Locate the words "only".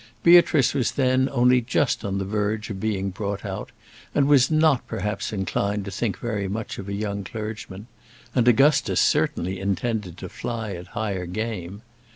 1.31-1.61